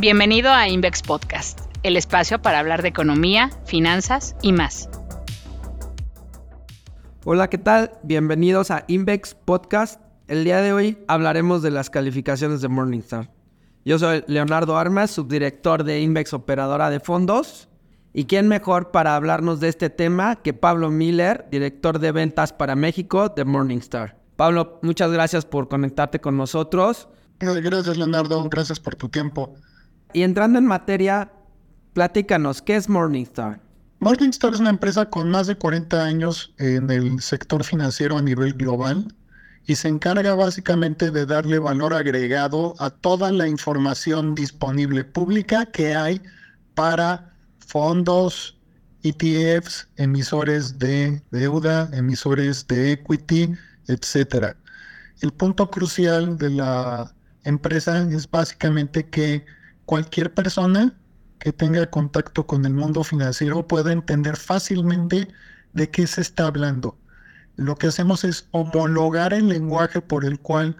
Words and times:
Bienvenido 0.00 0.52
a 0.52 0.68
Invex 0.68 1.02
Podcast, 1.02 1.58
el 1.82 1.96
espacio 1.96 2.40
para 2.40 2.60
hablar 2.60 2.82
de 2.82 2.88
economía, 2.88 3.50
finanzas 3.64 4.36
y 4.42 4.52
más. 4.52 4.88
Hola, 7.24 7.50
¿qué 7.50 7.58
tal? 7.58 7.90
Bienvenidos 8.04 8.70
a 8.70 8.84
Invex 8.86 9.34
Podcast. 9.34 10.00
El 10.28 10.44
día 10.44 10.62
de 10.62 10.72
hoy 10.72 10.98
hablaremos 11.08 11.62
de 11.62 11.72
las 11.72 11.90
calificaciones 11.90 12.60
de 12.60 12.68
Morningstar. 12.68 13.32
Yo 13.84 13.98
soy 13.98 14.22
Leonardo 14.28 14.76
Armas, 14.76 15.10
subdirector 15.10 15.82
de 15.82 16.00
Invex 16.00 16.32
Operadora 16.32 16.90
de 16.90 17.00
Fondos. 17.00 17.68
¿Y 18.14 18.26
quién 18.26 18.46
mejor 18.46 18.92
para 18.92 19.16
hablarnos 19.16 19.58
de 19.58 19.68
este 19.68 19.90
tema 19.90 20.36
que 20.36 20.54
Pablo 20.54 20.90
Miller, 20.90 21.48
director 21.50 21.98
de 21.98 22.12
ventas 22.12 22.52
para 22.52 22.76
México 22.76 23.30
de 23.30 23.44
Morningstar? 23.44 24.16
Pablo, 24.36 24.78
muchas 24.82 25.10
gracias 25.10 25.44
por 25.44 25.66
conectarte 25.66 26.20
con 26.20 26.36
nosotros. 26.36 27.08
Gracias, 27.40 27.96
Leonardo. 27.96 28.48
Gracias 28.48 28.78
por 28.78 28.94
tu 28.94 29.08
tiempo. 29.08 29.56
Y 30.12 30.22
entrando 30.22 30.58
en 30.58 30.66
materia, 30.66 31.30
platícanos, 31.92 32.62
¿qué 32.62 32.76
es 32.76 32.88
Morningstar? 32.88 33.60
Morningstar 34.00 34.54
es 34.54 34.60
una 34.60 34.70
empresa 34.70 35.10
con 35.10 35.30
más 35.30 35.48
de 35.48 35.56
40 35.56 36.02
años 36.02 36.54
en 36.58 36.90
el 36.90 37.20
sector 37.20 37.64
financiero 37.64 38.16
a 38.16 38.22
nivel 38.22 38.54
global 38.54 39.14
y 39.66 39.74
se 39.74 39.88
encarga 39.88 40.34
básicamente 40.34 41.10
de 41.10 41.26
darle 41.26 41.58
valor 41.58 41.92
agregado 41.92 42.74
a 42.78 42.90
toda 42.90 43.30
la 43.32 43.48
información 43.48 44.34
disponible 44.34 45.04
pública 45.04 45.66
que 45.66 45.94
hay 45.94 46.22
para 46.74 47.34
fondos, 47.58 48.56
ETFs, 49.02 49.88
emisores 49.96 50.78
de 50.78 51.20
deuda, 51.30 51.90
emisores 51.92 52.66
de 52.66 52.92
equity, 52.92 53.52
etc. 53.88 54.56
El 55.20 55.32
punto 55.32 55.70
crucial 55.70 56.38
de 56.38 56.50
la 56.50 57.12
empresa 57.44 58.08
es 58.10 58.30
básicamente 58.30 59.06
que 59.10 59.44
cualquier 59.88 60.34
persona 60.34 60.92
que 61.38 61.50
tenga 61.50 61.90
contacto 61.90 62.46
con 62.46 62.66
el 62.66 62.74
mundo 62.74 63.02
financiero 63.04 63.66
pueda 63.66 63.90
entender 63.90 64.36
fácilmente 64.36 65.28
de 65.72 65.88
qué 65.88 66.06
se 66.06 66.20
está 66.20 66.48
hablando. 66.48 66.98
Lo 67.56 67.74
que 67.74 67.86
hacemos 67.86 68.22
es 68.22 68.48
homologar 68.50 69.32
el 69.32 69.48
lenguaje 69.48 70.02
por 70.02 70.26
el 70.26 70.40
cual 70.40 70.76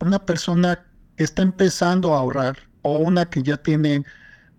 una 0.00 0.24
persona 0.24 0.82
que 1.16 1.24
está 1.24 1.42
empezando 1.42 2.14
a 2.14 2.20
ahorrar 2.20 2.56
o 2.80 2.96
una 2.96 3.28
que 3.28 3.42
ya 3.42 3.58
tiene 3.58 4.02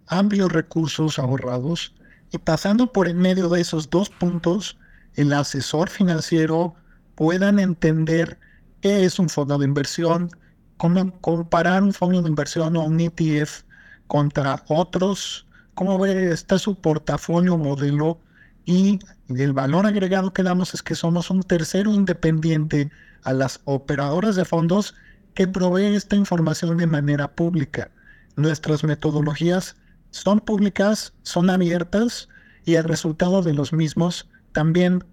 amplios 0.05 0.51
recursos 0.51 1.17
ahorrados 1.17 1.95
y 2.31 2.37
pasando 2.37 2.91
por 2.93 3.07
en 3.07 3.17
medio 3.17 3.49
de 3.49 3.61
esos 3.61 3.89
dos 3.89 4.11
puntos, 4.11 4.77
el 5.15 5.33
asesor 5.33 5.89
financiero 5.89 6.75
puedan 7.15 7.57
entender 7.57 8.37
qué 8.81 9.03
es 9.03 9.17
un 9.17 9.29
fondo 9.29 9.57
de 9.57 9.65
inversión, 9.65 10.29
cómo 10.77 11.19
comparar 11.21 11.83
un 11.83 11.93
fondo 11.93 12.21
de 12.21 12.29
inversión 12.29 12.75
o 12.77 12.83
un 12.83 12.99
ETF 12.99 13.63
contra 14.07 14.63
otros, 14.67 15.47
cómo 15.73 15.97
ve, 15.99 16.31
está 16.31 16.59
su 16.59 16.75
portafolio 16.75 17.57
modelo 17.57 18.19
y 18.65 18.99
el 19.29 19.53
valor 19.53 19.85
agregado 19.85 20.33
que 20.33 20.43
damos 20.43 20.73
es 20.73 20.83
que 20.83 20.95
somos 20.95 21.29
un 21.29 21.43
tercero 21.43 21.91
independiente 21.91 22.91
a 23.23 23.33
las 23.33 23.61
operadoras 23.65 24.35
de 24.35 24.45
fondos 24.45 24.95
que 25.33 25.47
provee 25.47 25.95
esta 25.95 26.15
información 26.15 26.77
de 26.77 26.87
manera 26.87 27.31
pública. 27.31 27.91
Nuestras 28.35 28.83
metodologías 28.83 29.75
son 30.11 30.39
públicas, 30.39 31.13
son 31.23 31.49
abiertas 31.49 32.29
y 32.65 32.75
el 32.75 32.83
resultado 32.83 33.41
de 33.41 33.53
los 33.53 33.73
mismos 33.73 34.29
también. 34.51 35.03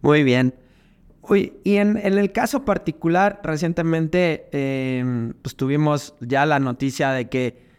Muy 0.00 0.22
bien. 0.22 0.54
Uy, 1.22 1.52
y 1.62 1.76
en, 1.76 1.96
el 1.96 2.32
caso 2.32 2.64
particular, 2.64 3.40
recientemente 3.44 4.48
em, 4.50 5.32
pues 5.40 5.54
tuvimos 5.54 6.14
ya 6.20 6.44
la 6.46 6.58
noticia 6.58 7.12
de 7.12 7.28
que 7.28 7.70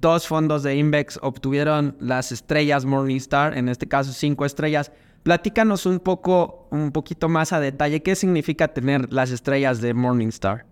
dos 0.00 0.26
fondos 0.26 0.64
de 0.64 0.76
Invex 0.76 1.18
obtuvieron 1.22 1.96
las 2.00 2.32
estrellas 2.32 2.84
Morningstar, 2.84 3.56
en 3.56 3.68
este 3.68 3.86
caso 3.86 4.12
cinco 4.12 4.44
estrellas. 4.44 4.90
Platícanos 5.22 5.86
un 5.86 6.00
poco, 6.00 6.68
un 6.72 6.90
poquito 6.90 7.28
más 7.28 7.52
a 7.52 7.60
detalle, 7.60 8.02
¿qué 8.02 8.16
significa 8.16 8.68
tener 8.68 9.12
las 9.12 9.30
estrellas 9.30 9.80
de 9.80 9.94
Morningstar? 9.94 10.66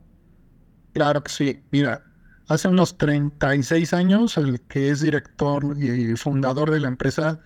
Claro 0.94 1.22
que 1.22 1.30
sí. 1.30 1.62
Mira, 1.70 2.02
hace 2.48 2.66
unos 2.66 2.98
36 2.98 3.92
años, 3.92 4.36
el 4.36 4.60
que 4.62 4.90
es 4.90 5.00
director 5.02 5.76
y 5.78 6.16
fundador 6.16 6.70
de 6.70 6.80
la 6.80 6.88
empresa, 6.88 7.38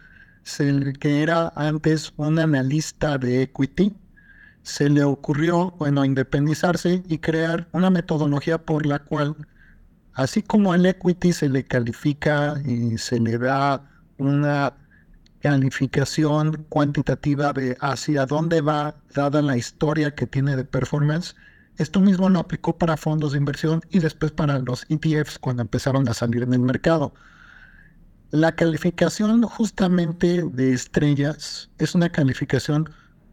el 0.59 0.99
que 0.99 1.23
era 1.23 1.53
antes 1.55 2.15
un 2.17 2.39
analista 2.39 3.19
de 3.19 3.43
equity, 3.43 3.95
se 4.63 4.89
le 4.89 5.05
ocurrió, 5.05 5.73
bueno, 5.79 6.05
independizarse 6.05 7.03
y 7.09 7.19
crear 7.19 7.69
una 7.73 7.91
metodología 7.91 8.59
por 8.59 8.87
la 8.87 9.01
cual, 9.01 9.37
así 10.13 10.43
como 10.43 10.73
al 10.73 10.87
equity 10.87 11.33
se 11.33 11.49
le 11.49 11.65
califica 11.65 12.61
y 12.65 12.99
se 12.99 13.21
le 13.21 13.39
da 13.39 13.91
una 14.19 14.75
calificación 15.41 16.67
cuantitativa 16.69 17.53
de 17.53 17.77
hacia 17.81 18.27
dónde 18.27 18.61
va, 18.61 18.97
dada 19.15 19.41
la 19.41 19.57
historia 19.57 20.15
que 20.15 20.27
tiene 20.27 20.57
de 20.57 20.65
performance, 20.65 21.35
esto 21.79 22.01
mismo 22.01 22.29
lo 22.29 22.41
aplicó 22.41 22.77
para 22.77 22.99
fondos 22.99 23.33
de 23.33 23.39
inversión 23.39 23.81
y 23.89 24.01
después 24.01 24.33
para 24.33 24.59
los 24.59 24.85
ETFs 24.91 25.39
cuando 25.39 25.63
empezaron 25.63 26.07
a 26.09 26.15
salir 26.15 26.43
en 26.43 26.53
el 26.53 26.61
mercado. 26.61 27.15
La 28.31 28.55
calificación 28.55 29.43
justamente 29.43 30.45
de 30.45 30.73
estrellas 30.75 31.71
es 31.79 31.95
una 31.95 32.11
calificación 32.11 32.91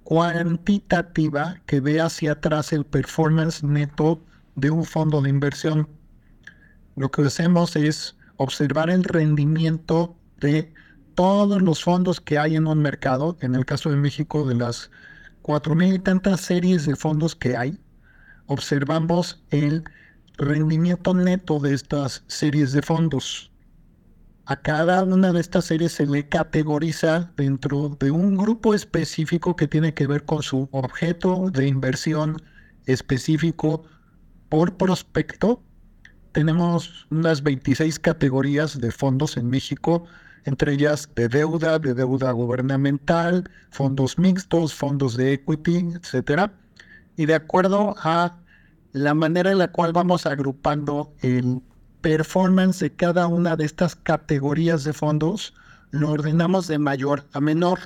cuantitativa 0.07 1.59
que 1.65 1.81
ve 1.81 1.99
hacia 1.99 2.31
atrás 2.31 2.71
el 2.71 2.85
performance 2.85 3.61
neto 3.61 4.23
de 4.55 4.71
un 4.71 4.85
fondo 4.85 5.21
de 5.21 5.29
inversión. 5.29 5.89
Lo 6.95 7.11
que 7.11 7.23
hacemos 7.23 7.75
es 7.75 8.15
observar 8.37 8.89
el 8.89 9.03
rendimiento 9.03 10.15
de 10.39 10.73
todos 11.13 11.61
los 11.61 11.83
fondos 11.83 12.21
que 12.21 12.37
hay 12.37 12.55
en 12.55 12.67
un 12.67 12.81
mercado, 12.81 13.35
en 13.41 13.53
el 13.53 13.65
caso 13.65 13.89
de 13.89 13.97
México 13.97 14.47
de 14.47 14.55
las 14.55 14.89
cuatro 15.41 15.75
mil 15.75 15.95
y 15.95 15.99
tantas 15.99 16.39
series 16.39 16.85
de 16.85 16.95
fondos 16.95 17.35
que 17.35 17.57
hay, 17.57 17.77
observamos 18.45 19.43
el 19.49 19.83
rendimiento 20.37 21.13
neto 21.15 21.59
de 21.59 21.73
estas 21.73 22.23
series 22.27 22.71
de 22.71 22.81
fondos. 22.81 23.51
A 24.49 24.55
cada 24.55 25.03
una 25.03 25.33
de 25.33 25.41
estas 25.41 25.65
series 25.65 25.91
se 25.91 26.05
le 26.05 26.29
categoriza 26.29 27.33
dentro 27.35 27.97
de 27.99 28.11
un 28.11 28.37
grupo 28.37 28.73
específico 28.73 29.57
que 29.57 29.67
tiene 29.67 29.93
que 29.93 30.07
ver 30.07 30.23
con 30.23 30.41
su 30.41 30.69
objeto 30.71 31.49
de 31.51 31.67
inversión 31.67 32.41
específico 32.85 33.83
por 34.47 34.77
prospecto. 34.77 35.61
Tenemos 36.31 37.07
unas 37.11 37.43
26 37.43 37.99
categorías 37.99 38.79
de 38.79 38.89
fondos 38.91 39.35
en 39.35 39.49
México, 39.49 40.05
entre 40.45 40.75
ellas 40.75 41.09
de 41.13 41.27
deuda, 41.27 41.77
de 41.77 41.93
deuda 41.93 42.31
gubernamental, 42.31 43.51
fondos 43.69 44.17
mixtos, 44.17 44.73
fondos 44.73 45.17
de 45.17 45.33
equity, 45.33 45.89
etc. 45.93 46.49
Y 47.17 47.25
de 47.25 47.35
acuerdo 47.35 47.95
a 48.01 48.37
la 48.93 49.13
manera 49.13 49.51
en 49.51 49.57
la 49.57 49.73
cual 49.73 49.91
vamos 49.91 50.25
agrupando 50.25 51.13
el 51.19 51.61
performance 52.01 52.79
de 52.79 52.91
cada 52.91 53.27
una 53.27 53.55
de 53.55 53.65
estas 53.65 53.95
categorías 53.95 54.83
de 54.83 54.93
fondos 54.93 55.53
lo 55.91 56.11
ordenamos 56.11 56.67
de 56.67 56.79
mayor 56.79 57.25
a 57.33 57.39
menor. 57.39 57.79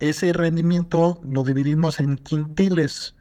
Ese 0.00 0.32
rendimiento 0.32 1.20
lo 1.24 1.44
dividimos 1.44 2.00
en 2.00 2.16
quintiles. 2.16 3.14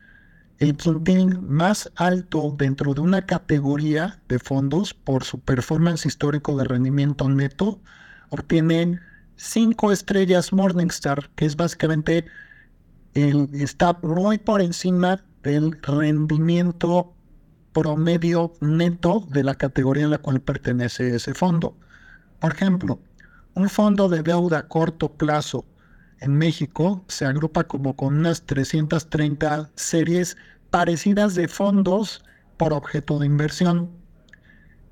El 0.60 0.76
quintil 0.76 1.40
más 1.42 1.92
alto 1.96 2.56
dentro 2.58 2.94
de 2.94 3.02
una 3.02 3.26
categoría 3.26 4.22
de 4.28 4.40
fondos 4.40 4.94
por 4.94 5.24
su 5.24 5.40
performance 5.40 6.06
histórico 6.06 6.58
de 6.58 6.64
rendimiento 6.64 7.30
neto 7.30 7.80
obtienen 8.30 9.02
cinco 9.36 9.92
estrellas 9.92 10.54
Morningstar, 10.54 11.30
que 11.36 11.46
es 11.46 11.56
básicamente 11.56 12.26
el, 13.14 13.50
está 13.54 13.98
muy 14.02 14.38
por 14.38 14.62
encima 14.62 15.24
del 15.44 15.78
rendimiento 15.82 17.15
promedio 17.76 18.54
neto 18.62 19.28
de 19.30 19.44
la 19.44 19.56
categoría 19.56 20.06
en 20.06 20.12
la 20.12 20.18
cual 20.20 20.40
pertenece 20.40 21.14
ese 21.14 21.34
fondo. 21.34 21.76
Por 22.40 22.54
ejemplo, 22.54 23.02
un 23.54 23.70
fondo 23.70 24.08
de 24.08 24.24
deuda 24.24 24.60
a 24.60 24.68
corto 24.70 25.12
plazo 25.12 25.66
en 26.22 26.38
México 26.38 27.04
se 27.10 27.26
agrupa 27.26 27.66
como 27.66 27.98
con 27.98 28.18
unas 28.18 28.44
330 28.44 29.72
series 29.76 30.38
parecidas 30.70 31.36
de 31.36 31.50
fondos 31.50 32.24
por 32.56 32.72
objeto 32.72 33.20
de 33.20 33.26
inversión. 33.26 33.92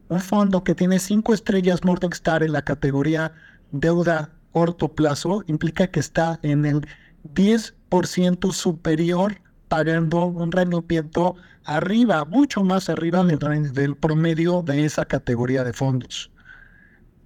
Un 0.10 0.20
fondo 0.20 0.66
que 0.66 0.76
tiene 0.76 1.00
5 1.00 1.34
estrellas 1.34 1.86
Morningstar 1.86 2.44
en 2.44 2.52
la 2.52 2.64
categoría 2.64 3.32
deuda 3.72 4.30
corto 4.52 4.90
plazo 4.90 5.46
implica 5.48 5.88
que 5.88 6.02
está 6.02 6.38
en 6.42 6.66
el 6.66 6.86
10% 7.34 8.52
superior 8.52 9.43
pagando 9.74 10.28
un 10.28 10.52
rendimiento 10.52 11.36
arriba, 11.64 12.26
mucho 12.26 12.64
más 12.64 12.90
arriba 12.90 13.24
del, 13.24 13.96
promedio 13.96 14.62
de 14.62 14.86
esa 14.86 15.04
categoría 15.04 15.64
de 15.64 15.74
fondos. 15.74 16.30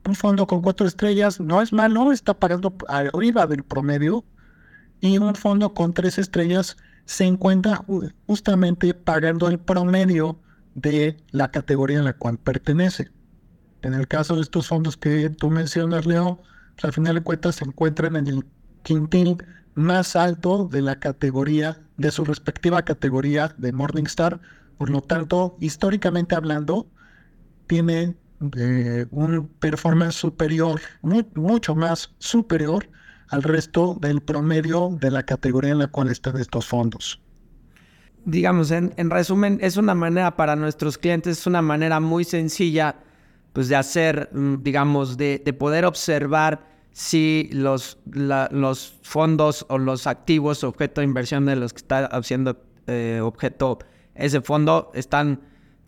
Un 0.07 0.15
fondo 0.15 0.47
con 0.47 0.61
cuatro 0.61 0.87
estrellas 0.87 1.41
no 1.41 1.61
es 1.61 1.73
malo, 1.73 2.13
está 2.13 2.33
pagando 2.33 2.73
arriba 2.87 3.47
del 3.47 3.63
promedio. 3.63 4.23
Y 5.01 5.17
un 5.17 5.35
fondo 5.35 5.73
con 5.73 5.93
tres 5.93 6.17
estrellas 6.17 6.77
se 7.03 7.25
encuentra 7.25 7.83
justamente 8.27 8.93
pagando 8.93 9.49
el 9.49 9.59
promedio 9.59 10.39
de 10.73 11.17
la 11.31 11.51
categoría 11.51 11.97
en 11.97 12.05
la 12.05 12.13
cual 12.13 12.37
pertenece. 12.37 13.11
En 13.81 13.93
el 13.93 14.07
caso 14.07 14.35
de 14.35 14.43
estos 14.43 14.69
fondos 14.69 14.95
que 14.95 15.29
tú 15.31 15.49
mencionas, 15.49 16.05
Leo, 16.05 16.41
al 16.81 16.93
final 16.93 17.15
de 17.15 17.23
cuentas 17.23 17.55
se 17.55 17.65
encuentran 17.65 18.15
en 18.15 18.27
el 18.27 18.45
quintil 18.83 19.35
más 19.77 20.15
alto 20.15 20.67
de 20.69 20.81
la 20.81 20.99
categoría, 20.99 21.79
de 21.97 22.11
su 22.11 22.25
respectiva 22.25 22.83
categoría 22.83 23.53
de 23.57 23.71
Morningstar. 23.71 24.41
Por 24.77 24.89
lo 24.89 25.01
tanto, 25.01 25.55
históricamente 25.59 26.35
hablando, 26.35 26.87
tiene 27.67 28.15
eh, 28.57 29.05
un 29.11 29.47
performance 29.59 30.15
superior, 30.15 30.81
mucho 31.01 31.75
más 31.75 32.13
superior 32.19 32.89
al 33.29 33.43
resto 33.43 33.97
del 33.99 34.21
promedio 34.21 34.97
de 34.99 35.11
la 35.11 35.23
categoría 35.23 35.71
en 35.71 35.79
la 35.79 35.87
cual 35.87 36.09
están 36.09 36.37
estos 36.37 36.65
fondos. 36.65 37.21
Digamos, 38.25 38.71
en, 38.71 38.91
resumen, 39.09 39.57
es 39.61 39.77
una 39.77 39.95
manera 39.95 40.35
para 40.35 40.55
nuestros 40.55 40.97
clientes, 40.97 41.39
es 41.39 41.47
una 41.47 41.61
manera 41.61 41.99
muy 41.99 42.25
sencilla 42.25 42.95
pues, 43.53 43.69
de 43.69 43.75
hacer, 43.75 44.29
mm, 44.33 44.63
digamos, 44.63 45.17
de, 45.17 45.39
poder 45.57 45.85
observar 45.85 46.76
si 46.97 47.47
los, 47.51 47.99
los 48.05 48.97
fondos 49.03 49.67
o 49.69 49.77
los 49.77 50.07
activos 50.07 50.63
objeto 50.63 51.01
de 51.01 51.05
inversión 51.05 51.45
de 51.45 51.55
los 51.55 51.71
que 51.71 51.77
está 51.77 52.07
haciendo 52.07 52.59
eh, 52.87 53.19
objeto 53.21 53.77
ese 54.15 54.41
fondo 54.41 54.89
están 54.95 55.41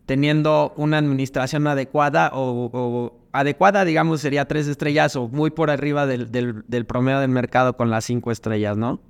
teniendo 0.06 0.72
una 0.76 0.98
administración 0.98 1.66
adecuada 1.66 2.30
o, 2.32 3.26
adecuada, 3.32 3.84
digamos, 3.84 4.20
sería 4.20 4.46
tres 4.46 4.68
estrellas 4.68 5.16
o 5.16 5.26
muy 5.26 5.50
por 5.50 5.72
arriba 5.72 6.06
del, 6.06 6.30
del, 6.30 6.86
promedio 6.86 7.18
del 7.18 7.30
mercado 7.30 7.76
con 7.76 7.90
las 7.90 8.04
cinco 8.04 8.30
estrellas, 8.30 8.76
¿no? 8.76 9.00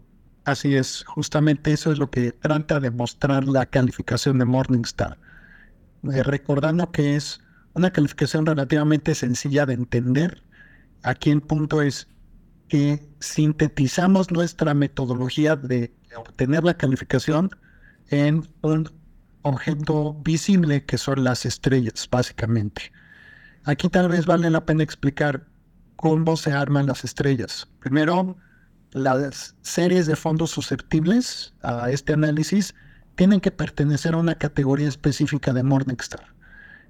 Así 0.47 0.75
es, 0.75 1.05
justamente 1.07 1.71
eso 1.71 1.93
es 1.93 1.99
lo 1.99 2.11
que 2.11 2.33
trata 2.33 2.81
de 2.81 2.91
mostrar 2.91 3.45
la 3.45 3.67
calificación 3.67 4.39
de 4.39 4.47
Morningstar. 4.47 5.19
Eh, 6.11 6.23
recordando 6.23 6.91
que 6.93 7.17
es 7.17 7.43
una 7.75 7.91
calificación 7.91 8.47
relativamente 8.47 9.15
sencilla 9.15 9.67
de 9.67 9.75
entender. 9.75 10.43
Aquí 11.03 11.31
el 11.31 11.41
punto 11.41 11.83
es 11.83 12.09
que 12.69 13.09
sintetizamos 13.21 14.31
nuestra 14.31 14.75
metodología 14.75 15.57
de 15.57 15.93
obtener 16.17 16.65
la 16.65 16.75
calificación 16.75 17.51
en 18.09 18.49
un 18.63 18.91
objeto 19.43 20.15
visible 20.23 20.85
que 20.85 20.99
son 20.99 21.25
las 21.25 21.47
estrellas, 21.47 22.09
básicamente. 22.11 22.93
Aquí 23.65 23.89
tal 23.89 24.09
vez 24.09 24.27
vale 24.27 24.51
la 24.51 24.65
pena 24.65 24.83
explicar 24.83 25.47
cómo 25.97 26.37
se 26.37 26.53
arman 26.53 26.87
las 26.87 27.05
estrellas. 27.05 27.69
Primero, 27.81 28.37
las 28.93 29.55
series 29.63 30.07
de 30.07 30.17
fondos 30.17 30.51
susceptibles 30.51 31.55
a 31.63 31.91
este 31.91 32.13
análisis 32.13 32.75
tienen 33.17 33.41
que 33.41 33.51
pertenecer 33.51 34.15
a 34.15 34.19
una 34.19 34.37
categoría 34.37 34.89
específica 34.89 35.53
de 35.53 35.63
Morningstar. 35.63 36.35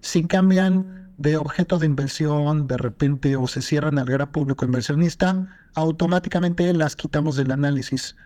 Si 0.00 0.24
cambian 0.24 1.09
de 1.20 1.36
objeto 1.36 1.78
de 1.78 1.84
inversión 1.84 2.66
de 2.66 2.78
repente 2.78 3.36
o 3.36 3.46
se 3.46 3.60
cierran 3.60 3.98
al 3.98 4.06
gran 4.06 4.32
público 4.32 4.64
inversionista, 4.64 5.54
automáticamente 5.74 6.72
las 6.72 6.96
quitamos 6.96 7.36
del 7.36 7.52
análisis. 7.52 8.16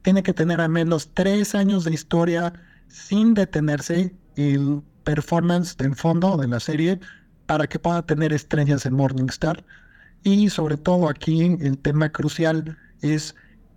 Tiene 0.00 0.22
que 0.22 0.32
tener 0.32 0.58
al 0.62 0.70
menos 0.70 1.10
tres 1.12 1.54
años 1.54 1.84
de 1.84 1.92
historia 1.92 2.54
sin 2.88 3.34
detenerse 3.34 4.14
el 4.36 4.80
performance 5.04 5.76
del 5.76 5.94
fondo 5.94 6.38
de 6.38 6.48
la 6.48 6.58
serie 6.58 7.00
para 7.44 7.66
que 7.66 7.78
pueda 7.78 8.00
tener 8.06 8.32
estrellas 8.32 8.86
en 8.86 8.94
Morningstar. 8.94 9.62
Y 10.22 10.48
sobre 10.48 10.78
todo 10.78 11.10
aquí 11.10 11.58
el 11.60 11.76
tema 11.76 12.08
crucial 12.08 12.78
es 13.02 13.34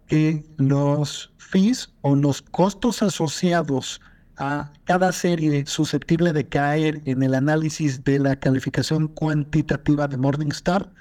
que 0.07 0.45
los 0.55 1.33
fees 1.37 1.93
o 1.99 2.15
los 2.15 2.41
costos 2.41 3.03
asociados 3.03 3.99
a 4.41 4.71
cada 4.85 5.11
serie 5.11 5.67
susceptible 5.67 6.33
de 6.33 6.47
caer 6.47 7.03
en 7.05 7.21
el 7.21 7.35
análisis 7.35 8.03
de 8.03 8.17
la 8.17 8.37
calificación 8.37 9.07
cuantitativa 9.07 10.07
de 10.07 10.17
Morningstar 10.17 10.91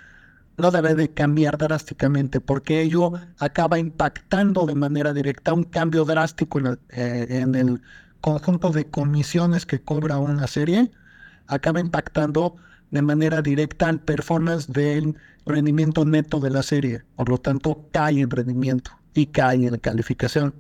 no 0.59 0.71
debe 0.71 0.95
de 0.95 1.09
cambiar 1.09 1.57
drásticamente 1.57 2.41
porque 2.41 2.83
ello 2.83 3.13
acaba 3.39 3.79
impactando 3.79 4.67
de 4.67 4.75
manera 4.75 5.15
directa 5.15 5.55
un 5.55 5.65
cambio 5.65 6.05
drástico 6.05 6.59
en 6.59 6.67
el, 6.67 6.79
eh, 6.91 7.27
en 7.31 7.55
el 7.55 7.81
conjunto 8.21 8.73
de 8.73 8.91
comisiones 8.91 9.65
que 9.65 9.81
cobra 9.81 10.19
una 10.19 10.47
serie, 10.47 10.91
acaba 11.47 11.81
impactando 11.81 12.57
de 12.91 13.01
manera 13.01 13.41
directa 13.41 13.89
al 13.89 14.01
performance 14.01 14.71
del 14.71 15.17
rendimiento 15.47 16.05
neto 16.05 16.41
de 16.41 16.51
la 16.51 16.63
serie. 16.63 17.05
Por 17.17 17.31
lo 17.31 17.39
tanto, 17.39 17.89
cae 17.91 18.21
en 18.21 18.29
rendimiento 18.29 18.91
y 19.15 19.27
cae 19.27 19.67
en 19.67 19.79
calificación. 19.79 20.53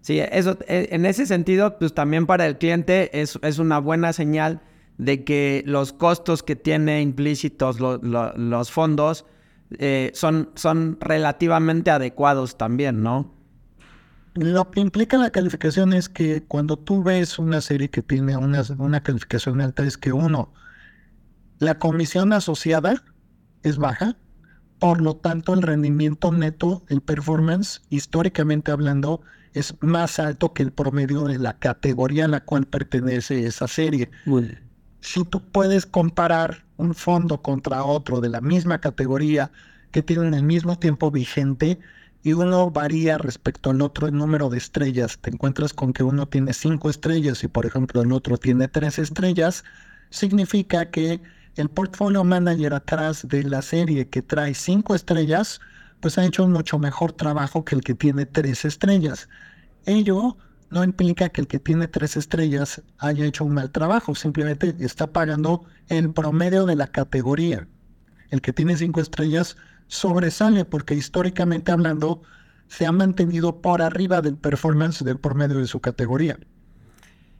Sí, 0.00 0.20
eso, 0.20 0.58
e, 0.66 0.88
en 0.92 1.06
ese 1.06 1.26
sentido, 1.26 1.78
pues 1.78 1.94
también 1.94 2.26
para 2.26 2.46
el 2.46 2.58
cliente 2.58 3.20
es, 3.20 3.38
es 3.42 3.58
una 3.58 3.78
buena 3.78 4.12
señal 4.12 4.60
de 4.96 5.24
que 5.24 5.62
los 5.66 5.92
costos 5.92 6.42
que 6.42 6.56
tiene 6.56 7.02
implícitos 7.02 7.78
los 7.80 8.70
fondos 8.70 9.24
eh, 9.78 10.10
son, 10.14 10.50
son 10.54 10.98
relativamente 11.00 11.90
adecuados 11.90 12.56
también, 12.58 13.02
¿no? 13.02 13.32
Lo 14.34 14.70
que 14.70 14.80
implica 14.80 15.16
la 15.18 15.30
calificación 15.30 15.92
es 15.92 16.08
que 16.08 16.42
cuando 16.42 16.76
tú 16.76 17.02
ves 17.02 17.38
una 17.38 17.60
serie 17.60 17.90
que 17.90 18.02
tiene 18.02 18.36
una, 18.36 18.62
una 18.78 19.02
calificación 19.02 19.60
alta, 19.60 19.84
es 19.84 19.98
que 19.98 20.12
uno, 20.12 20.52
la 21.58 21.78
comisión 21.78 22.32
asociada 22.32 23.02
es 23.62 23.78
baja, 23.78 24.16
por 24.78 25.00
lo 25.00 25.16
tanto 25.16 25.54
el 25.54 25.62
rendimiento 25.62 26.30
neto, 26.30 26.84
el 26.88 27.00
performance, 27.00 27.82
históricamente 27.90 28.70
hablando, 28.70 29.22
es 29.54 29.74
más 29.80 30.18
alto 30.18 30.52
que 30.52 30.62
el 30.62 30.72
promedio 30.72 31.24
de 31.24 31.38
la 31.38 31.58
categoría 31.58 32.26
a 32.26 32.28
la 32.28 32.44
cual 32.44 32.66
pertenece 32.66 33.46
esa 33.46 33.68
serie. 33.68 34.10
Si 35.00 35.24
tú 35.24 35.40
puedes 35.40 35.86
comparar 35.86 36.64
un 36.76 36.94
fondo 36.94 37.42
contra 37.42 37.84
otro 37.84 38.20
de 38.20 38.28
la 38.28 38.40
misma 38.40 38.80
categoría 38.80 39.50
que 39.90 40.02
tienen 40.02 40.34
el 40.34 40.42
mismo 40.42 40.78
tiempo 40.78 41.10
vigente 41.10 41.78
y 42.22 42.32
uno 42.32 42.70
varía 42.70 43.18
respecto 43.18 43.70
al 43.70 43.80
otro 43.80 44.06
el 44.06 44.14
número 44.14 44.48
de 44.50 44.58
estrellas, 44.58 45.18
te 45.18 45.30
encuentras 45.30 45.72
con 45.72 45.92
que 45.92 46.02
uno 46.02 46.26
tiene 46.26 46.52
cinco 46.52 46.90
estrellas 46.90 47.42
y 47.44 47.48
por 47.48 47.66
ejemplo 47.66 48.02
el 48.02 48.12
otro 48.12 48.36
tiene 48.36 48.68
tres 48.68 48.98
estrellas, 48.98 49.64
significa 50.10 50.90
que 50.90 51.20
el 51.56 51.68
portfolio 51.68 52.24
manager 52.24 52.74
atrás 52.74 53.26
de 53.26 53.42
la 53.42 53.62
serie 53.62 54.08
que 54.08 54.22
trae 54.22 54.54
cinco 54.54 54.94
estrellas, 54.94 55.60
pues 56.00 56.18
ha 56.18 56.24
hecho 56.24 56.44
un 56.44 56.52
mucho 56.52 56.78
mejor 56.78 57.12
trabajo 57.12 57.64
que 57.64 57.74
el 57.74 57.82
que 57.82 57.94
tiene 57.94 58.26
tres 58.26 58.64
estrellas. 58.64 59.28
Ello 59.86 60.36
no 60.70 60.84
implica 60.84 61.28
que 61.30 61.40
el 61.40 61.46
que 61.46 61.58
tiene 61.58 61.88
tres 61.88 62.16
estrellas 62.16 62.82
haya 62.98 63.24
hecho 63.24 63.44
un 63.44 63.54
mal 63.54 63.70
trabajo, 63.70 64.14
simplemente 64.14 64.74
está 64.80 65.08
pagando 65.12 65.64
el 65.88 66.12
promedio 66.12 66.66
de 66.66 66.76
la 66.76 66.88
categoría. 66.88 67.66
El 68.30 68.40
que 68.42 68.52
tiene 68.52 68.76
cinco 68.76 69.00
estrellas 69.00 69.56
sobresale 69.86 70.64
porque 70.64 70.94
históricamente 70.94 71.72
hablando 71.72 72.22
se 72.68 72.84
ha 72.84 72.92
mantenido 72.92 73.62
por 73.62 73.80
arriba 73.80 74.20
del 74.20 74.36
performance 74.36 75.02
del 75.02 75.18
promedio 75.18 75.58
de 75.58 75.66
su 75.66 75.80
categoría. 75.80 76.38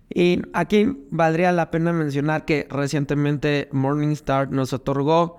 Y 0.08 0.40
aquí 0.54 1.06
valdría 1.10 1.52
la 1.52 1.70
pena 1.70 1.92
mencionar 1.92 2.46
que 2.46 2.66
recientemente 2.70 3.68
Morningstar 3.72 4.50
nos 4.50 4.72
otorgó 4.72 5.38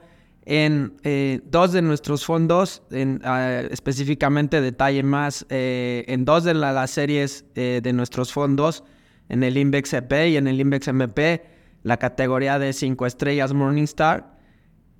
en 0.49 0.93
eh, 1.03 1.41
dos 1.45 1.73
de 1.73 1.83
nuestros 1.83 2.25
fondos, 2.25 2.81
ah, 3.23 3.61
específicamente 3.69 4.61
detalle 4.61 5.03
más, 5.03 5.45
eh, 5.49 6.03
en 6.07 6.25
dos 6.25 6.43
de 6.43 6.55
las 6.55 6.89
series 6.89 7.45
eh, 7.53 7.81
de 7.83 7.93
nuestros 7.93 8.33
fondos, 8.33 8.83
en 9.29 9.43
el 9.43 9.57
Index 9.57 9.93
EP 9.93 10.11
y 10.27 10.37
en 10.37 10.47
el 10.47 10.59
Index 10.59 10.87
MP, 10.87 11.45
la 11.83 11.97
categoría 11.97 12.57
de 12.57 12.73
5 12.73 13.05
estrellas 13.05 13.53
Morningstar. 13.53 14.39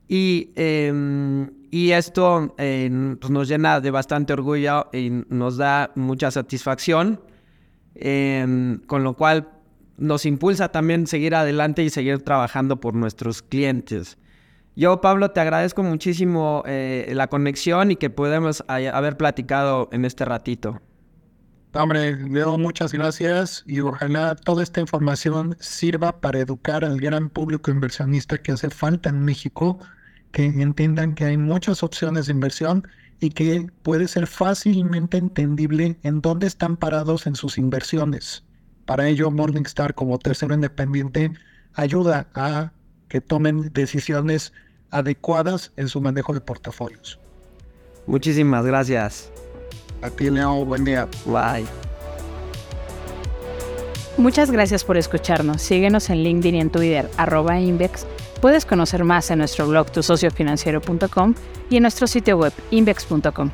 Y, 0.08 0.52
em, 0.56 1.50
y 1.72 1.92
esto 1.92 2.54
pues, 2.56 3.32
nos 3.32 3.48
llena 3.48 3.82
de 3.82 3.90
bastante 3.90 4.34
orgullo 4.34 4.88
y 4.94 5.10
nos 5.30 5.58
da 5.58 5.92
mucha 5.96 6.30
satisfacción, 6.30 7.22
em, 7.96 8.78
con 8.86 9.04
lo 9.04 9.16
cual 9.16 9.50
nos 9.98 10.28
impulsa 10.28 10.70
también 10.72 11.08
seguir 11.08 11.34
adelante 11.34 11.84
y 11.84 11.90
seguir 11.90 12.22
trabajando 12.22 12.80
por 12.80 12.94
nuestros 12.94 13.42
clientes. 13.42 14.20
Yo, 14.76 15.02
Pablo, 15.02 15.32
te 15.32 15.42
agradezco 15.42 15.84
muchísimo 15.84 16.64
eh, 16.66 17.12
la 17.14 17.28
conexión 17.28 17.92
y 17.92 17.96
que 17.96 18.10
podemos 18.10 18.64
haber 18.68 19.18
platicado 19.18 19.90
en 19.92 20.06
este 20.06 20.26
ratito. 20.26 20.82
Hombre, 21.74 22.16
Leo, 22.16 22.58
muchas 22.58 22.94
gracias 22.94 23.64
y 23.68 23.80
ojalá 23.82 24.36
toda 24.36 24.64
esta 24.64 24.82
información 24.82 25.56
sirva 25.60 26.20
para 26.20 26.40
educar 26.40 26.84
al 26.84 27.00
gran 27.00 27.30
público 27.30 27.70
inversionista 27.70 28.40
que 28.40 28.54
hace 28.54 28.72
falta 28.72 29.10
en 29.10 29.24
México, 29.24 29.78
que 30.32 30.46
entiendan 30.46 31.14
que 31.14 31.26
hay 31.26 31.38
muchas 31.38 31.84
opciones 31.84 32.26
de 32.26 32.34
inversión 32.34 32.88
y 33.20 33.30
que 33.30 33.68
puede 33.84 34.08
ser 34.08 34.26
fácilmente 34.26 35.18
entendible 35.18 36.00
en 36.02 36.22
dónde 36.22 36.48
están 36.48 36.76
parados 36.76 37.28
en 37.28 37.36
sus 37.36 37.60
inversiones. 37.60 38.44
Para 38.86 39.08
ello, 39.08 39.30
Morningstar 39.30 39.94
como 39.94 40.18
tercero 40.18 40.56
independiente 40.56 41.34
ayuda 41.76 42.28
a 42.34 42.72
que 43.10 43.20
tomen 43.20 43.74
decisiones 43.74 44.54
adecuadas 44.92 45.72
en 45.76 45.90
su 45.90 46.00
manejo 46.00 46.34
de 46.34 46.42
portafolios. 46.42 47.20
Muchísimas 48.08 48.66
gracias. 48.66 49.30
A 50.02 50.10
ti, 50.10 50.30
Leo. 50.30 50.64
Buen 50.64 50.86
día. 50.86 51.08
Bye. 51.26 51.66
Muchas 54.18 54.52
gracias 54.52 54.84
por 54.84 54.98
escucharnos. 54.98 55.62
Síguenos 55.62 56.10
en 56.10 56.24
LinkedIn 56.24 56.56
y 56.56 56.62
en 56.62 56.70
Twitter, 56.70 57.10
arroba 57.18 57.60
Invex, 57.60 58.06
Puedes 58.42 58.66
conocer 58.66 59.04
más 59.04 59.32
en 59.32 59.40
nuestro 59.40 59.68
blog 59.68 59.92
tusociofinanciero.com 59.92 61.36
y 61.70 61.76
en 61.76 61.82
nuestro 61.82 62.08
sitio 62.08 62.38
web 62.38 62.54
invex.com. 62.72 63.52